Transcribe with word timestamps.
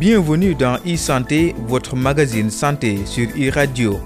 Bienvenue 0.00 0.54
dans 0.54 0.78
e-santé, 0.86 1.54
votre 1.68 1.94
magazine 1.94 2.48
santé 2.48 3.04
sur 3.04 3.28
e-radio. 3.36 3.98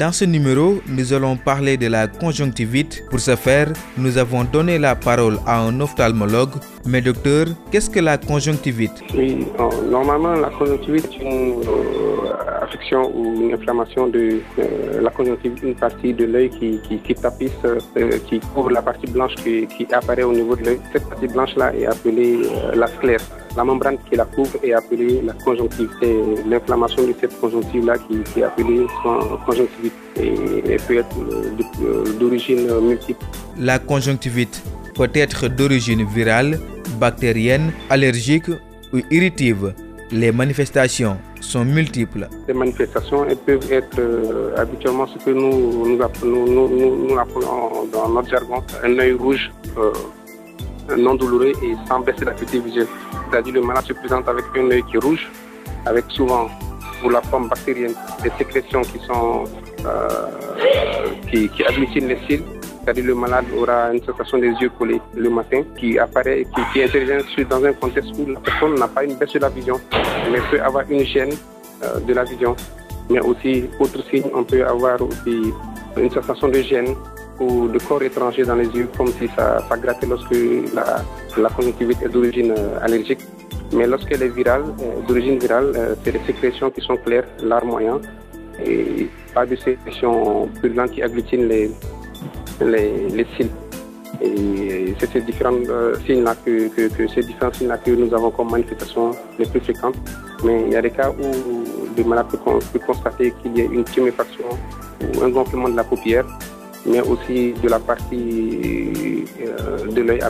Dans 0.00 0.10
ce 0.10 0.24
numéro, 0.24 0.80
nous 0.88 1.12
allons 1.12 1.36
parler 1.36 1.76
de 1.76 1.86
la 1.88 2.08
conjonctivite. 2.08 3.04
Pour 3.10 3.20
ce 3.20 3.36
faire, 3.36 3.70
nous 3.98 4.16
avons 4.16 4.44
donné 4.44 4.78
la 4.78 4.96
parole 4.96 5.38
à 5.46 5.60
un 5.60 5.78
ophtalmologue. 5.78 6.54
Mais 6.86 7.02
docteur, 7.02 7.48
qu'est-ce 7.70 7.90
que 7.90 8.00
la 8.00 8.16
conjonctivite? 8.16 9.02
Oui, 9.14 9.46
normalement, 9.90 10.32
la 10.32 10.48
conjonctivite 10.48 11.04
est 11.04 11.22
une 11.22 11.60
euh, 11.68 12.13
affection 12.64 13.10
ou 13.14 13.42
une 13.42 13.54
inflammation 13.54 14.08
de 14.08 14.40
euh, 14.58 15.00
la 15.00 15.10
conjonctivite, 15.10 15.62
une 15.62 15.74
partie 15.74 16.12
de 16.12 16.24
l'œil 16.24 16.50
qui, 16.50 16.80
qui, 17.06 17.14
tapisse, 17.14 17.50
euh, 17.64 18.18
qui 18.26 18.40
couvre 18.40 18.70
la 18.70 18.82
partie 18.82 19.06
blanche 19.06 19.34
qui, 19.36 19.66
qui 19.66 19.86
apparaît 19.92 20.22
au 20.22 20.32
niveau 20.32 20.56
de 20.56 20.64
l'œil. 20.64 20.80
Cette 20.92 21.08
partie 21.08 21.28
blanche-là 21.28 21.74
est 21.74 21.86
appelée 21.86 22.38
euh, 22.44 22.74
la 22.74 22.86
sclère. 22.86 23.20
La 23.56 23.64
membrane 23.64 23.98
qui 24.08 24.16
la 24.16 24.24
couvre 24.24 24.56
est 24.62 24.72
appelée 24.72 25.22
la 25.22 25.34
conjonctive. 25.44 25.88
C'est 26.00 26.16
l'inflammation 26.48 27.06
de 27.06 27.14
cette 27.20 27.38
conjonctive-là 27.40 27.94
qui, 27.98 28.40
est 28.40 28.42
appelée 28.42 28.86
conjonctivite 29.46 29.92
et 30.20 30.34
elle 30.72 30.80
peut 30.80 30.98
être 30.98 32.18
d'origine 32.18 32.66
multiple. 32.80 33.24
La 33.56 33.78
conjonctivite 33.78 34.60
peut 34.96 35.10
être 35.14 35.46
d'origine 35.46 36.04
virale, 36.04 36.58
bactérienne, 36.98 37.72
allergique 37.90 38.48
ou 38.92 38.98
irritive. 39.12 39.72
Les 40.10 40.32
manifestations 40.32 41.16
sont 41.44 41.64
multiples. 41.64 42.28
Les 42.48 42.54
manifestations 42.54 43.26
peuvent 43.46 43.72
être 43.72 43.98
euh, 43.98 44.56
habituellement 44.56 45.06
ce 45.06 45.18
que 45.24 45.30
nous 45.30 45.86
nous, 45.86 46.02
appelons, 46.02 47.86
dans 47.92 48.08
notre 48.08 48.28
jargon 48.28 48.62
un 48.82 48.98
œil 48.98 49.12
rouge 49.12 49.50
euh, 49.78 49.92
non 50.96 51.14
douloureux 51.14 51.52
et 51.62 51.74
sans 51.88 52.00
baisser 52.00 52.24
l'acuité 52.24 52.58
visuelle. 52.58 52.86
C'est-à-dire 53.30 53.54
le 53.54 53.62
malade 53.62 53.84
se 53.84 53.92
présente 53.92 54.28
avec 54.28 54.44
un 54.56 54.70
œil 54.70 54.82
qui 54.84 54.96
est 54.96 55.04
rouge, 55.04 55.30
avec 55.86 56.04
souvent 56.08 56.48
pour 57.00 57.10
la 57.10 57.22
forme 57.22 57.48
bactérienne 57.48 57.94
des 58.22 58.30
sécrétions 58.38 58.82
qui 58.82 58.98
sont 59.06 59.44
euh, 59.86 60.28
qui, 61.30 61.50
les 62.00 62.18
cils 62.26 62.42
c'est-à-dire 62.84 63.04
le 63.06 63.14
malade 63.14 63.46
aura 63.56 63.92
une 63.94 64.02
sensation 64.04 64.38
des 64.38 64.50
yeux 64.60 64.70
collés 64.78 65.00
le 65.14 65.30
matin 65.30 65.62
qui 65.78 65.98
apparaît 65.98 66.46
qui, 66.72 66.82
intervient 66.82 67.18
dans 67.48 67.64
un 67.64 67.72
contexte 67.72 68.10
où 68.18 68.26
la 68.26 68.40
personne 68.40 68.74
n'a 68.74 68.88
pas 68.88 69.04
une 69.04 69.14
baisse 69.14 69.32
de 69.32 69.38
la 69.38 69.48
vision, 69.48 69.80
mais 70.30 70.38
peut 70.50 70.60
avoir 70.60 70.84
une 70.90 71.04
gêne 71.04 71.32
euh, 71.82 71.98
de 72.00 72.12
la 72.12 72.24
vision. 72.24 72.54
Mais 73.08 73.20
aussi, 73.20 73.64
autre 73.80 74.02
signe, 74.10 74.24
on 74.34 74.44
peut 74.44 74.64
avoir 74.66 75.00
aussi 75.00 75.52
une 75.96 76.10
sensation 76.10 76.48
de 76.48 76.60
gêne 76.60 76.94
ou 77.40 77.68
de 77.68 77.78
corps 77.78 78.02
étranger 78.02 78.44
dans 78.44 78.54
les 78.54 78.68
yeux, 78.68 78.88
comme 78.96 79.08
si 79.08 79.28
ça, 79.36 79.64
ça 79.68 79.76
grattait 79.76 80.06
lorsque 80.06 80.36
la, 80.74 81.02
la 81.36 81.48
est 81.58 82.08
d'origine 82.08 82.52
euh, 82.56 82.78
allergique. 82.82 83.20
Mais 83.72 83.86
lorsqu'elle 83.86 84.22
est 84.22 84.28
virale, 84.28 84.64
euh, 84.80 85.00
d'origine 85.08 85.38
virale, 85.38 85.96
c'est 86.04 86.12
des 86.12 86.24
sécrétions 86.26 86.70
qui 86.70 86.82
sont 86.82 86.96
claires, 86.98 87.24
l'art 87.42 87.64
moyen, 87.64 87.98
et 88.64 89.08
pas 89.34 89.46
de 89.46 89.56
sécrétions 89.56 90.48
purulentes 90.60 90.92
qui 90.92 91.02
agglutinent 91.02 91.48
les, 91.48 91.70
les, 92.60 93.26
cils. 93.36 93.50
Et 94.20 94.94
c'est 94.98 95.10
ces 95.12 95.20
différents 95.20 95.54
euh, 95.68 95.96
signes-là 96.06 96.34
que, 96.44 96.70
ces 97.14 97.22
différents 97.22 97.52
signes-là 97.52 97.78
que 97.78 97.90
nous 97.90 98.14
avons 98.14 98.30
comme 98.30 98.50
manifestations 98.50 99.10
les 99.38 99.46
plus 99.46 99.60
fréquentes. 99.60 99.96
Mais 100.44 100.62
il 100.66 100.72
y 100.72 100.76
a 100.76 100.82
des 100.82 100.90
cas 100.90 101.10
où 101.10 101.64
le 101.96 102.04
malade 102.04 102.26
peut, 102.30 102.78
constater 102.78 103.32
qu'il 103.42 103.56
y 103.56 103.62
a 103.62 103.64
une 103.64 103.84
tuméfaction 103.84 104.44
ou 105.00 105.22
un 105.22 105.28
gonflement 105.30 105.68
de 105.68 105.76
la 105.76 105.84
paupière, 105.84 106.24
mais 106.86 107.00
aussi 107.00 107.54
de 107.62 107.68
la 107.68 107.78
partie 107.78 109.24
euh, 109.40 109.86
de 109.90 110.00
l'œil 110.02 110.20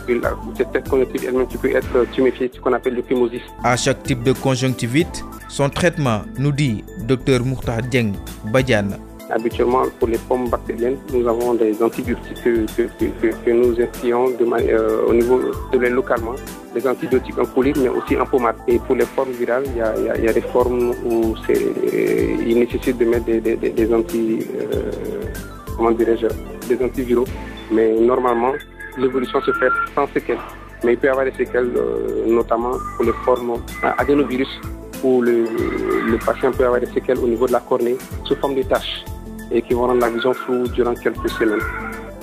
Cette 0.57 0.89
conjonctivite 0.89 1.29
elle-même 1.29 1.47
qui 1.47 1.59
peut 1.59 1.75
être 1.75 2.11
tuméfiée, 2.13 2.51
ce 2.55 2.61
qu'on 2.61 2.73
appelle 2.73 2.95
le 2.95 3.03
phimosis. 3.03 3.43
À 3.63 3.77
chaque 3.77 4.03
type 4.03 4.23
de 4.23 4.33
conjonctivite, 4.33 5.25
son 5.49 5.69
traitement, 5.69 6.23
nous 6.39 6.53
dit 6.53 6.85
Dr 7.07 7.45
Mourtar 7.45 7.83
Dieng 7.83 8.13
Badiane. 8.53 8.99
Habituellement, 9.35 9.83
pour 9.99 10.07
les 10.07 10.19
formes 10.19 10.49
bactériennes, 10.49 10.97
nous 11.13 11.27
avons 11.27 11.55
des 11.55 11.83
antibiotiques 11.83 12.41
que, 12.45 12.65
que, 12.77 12.83
que, 13.45 13.51
nous 13.51 13.75
de 13.75 13.83
euh, 13.83 15.07
au 15.09 15.13
niveau 15.13 15.41
de 15.73 15.77
l'œil 15.79 15.91
localement, 15.91 16.37
des 16.73 16.87
antibiotiques 16.87 17.37
en 17.37 17.45
polype, 17.45 17.77
mais 17.79 17.89
aussi 17.89 18.17
en 18.17 18.27
pommade. 18.27 18.55
Et 18.69 18.79
pour 18.79 18.95
les 18.95 19.05
formes 19.07 19.33
virales, 19.33 19.65
il 19.67 19.79
y 19.79 19.81
a, 19.81 20.19
y 20.19 20.29
a, 20.29 20.33
des 20.33 20.41
formes 20.41 20.93
où 21.05 21.35
il 21.49 22.59
nécessite 22.61 22.97
de 22.97 23.05
mettre 23.07 23.25
des, 23.25 23.41
des, 23.41 23.57
des 23.57 23.93
anti, 23.93 24.39
euh, 24.55 24.93
comment 25.77 25.91
des 25.91 26.85
antiviraux. 26.85 27.25
Mais 27.73 27.93
normalement, 27.99 28.53
l'évolution 28.97 29.41
se 29.41 29.53
fait 29.55 29.71
sans 29.97 30.07
séquelles. 30.15 30.39
Mais 30.85 30.93
il 30.93 30.99
peut 30.99 31.09
y 31.09 31.11
avoir 31.11 31.25
des 31.25 31.33
séquelles, 31.33 31.73
euh, 31.77 32.25
notamment 32.29 32.75
pour 32.95 33.05
les 33.05 33.15
formes 33.25 33.55
adénovirus, 33.99 34.61
où 35.03 35.21
le, 35.23 35.45
le 36.07 36.19
patient 36.25 36.53
peut 36.53 36.67
avoir 36.67 36.81
des 36.81 36.93
séquelles 36.95 37.19
au 37.19 37.27
niveau 37.27 37.49
de 37.49 37.53
la 37.53 37.61
cornée 37.61 37.97
sous 38.23 38.37
forme 38.37 38.55
de 38.55 38.63
taches 38.63 39.05
et 39.51 39.63
qui 39.63 39.75
vont 39.75 39.87
rendre 39.87 40.01
la 40.01 40.11
vision 40.11 40.33
floue 40.33 40.69
durant 40.69 40.95
quelques 40.95 41.29
semaines. 41.31 41.61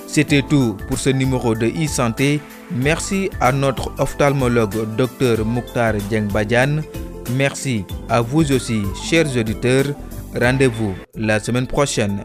C'était 0.06 0.42
tout 0.42 0.76
pour 0.88 0.98
ce 0.98 1.10
numéro 1.10 1.54
de 1.54 1.66
e-santé. 1.66 2.40
Merci 2.70 3.30
à 3.40 3.50
notre 3.52 3.92
ophtalmologue 3.98 4.94
Dr 4.96 5.44
Mouktar 5.44 5.94
Djengbadian. 6.10 6.80
Merci 7.36 7.84
à 8.08 8.20
vous 8.20 8.52
aussi, 8.52 8.82
chers 9.08 9.34
auditeurs. 9.36 9.86
Rendez-vous 10.38 10.94
la 11.16 11.40
semaine 11.40 11.66
prochaine. 11.66 12.24